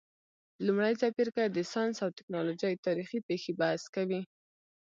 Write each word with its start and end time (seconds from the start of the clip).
لمړی 0.65 0.93
څپرکی 1.01 1.45
د 1.51 1.57
ساینس 1.71 1.95
او 2.05 2.09
تکنالوژۍ 2.17 2.73
تاریخي 2.85 3.19
پیښي 3.27 3.51
بحث 3.61 3.83
کوي. 3.95 4.21